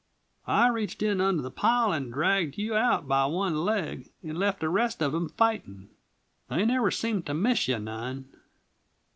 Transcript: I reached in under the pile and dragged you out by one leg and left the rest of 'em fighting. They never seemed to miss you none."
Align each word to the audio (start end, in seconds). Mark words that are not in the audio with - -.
I 0.47 0.67
reached 0.67 1.03
in 1.03 1.21
under 1.21 1.43
the 1.43 1.51
pile 1.51 1.91
and 1.91 2.11
dragged 2.11 2.57
you 2.57 2.73
out 2.73 3.07
by 3.07 3.23
one 3.27 3.57
leg 3.63 4.09
and 4.23 4.35
left 4.35 4.61
the 4.61 4.67
rest 4.69 4.99
of 5.03 5.13
'em 5.13 5.29
fighting. 5.29 5.89
They 6.49 6.65
never 6.65 6.89
seemed 6.89 7.27
to 7.27 7.35
miss 7.35 7.67
you 7.67 7.77
none." 7.77 8.25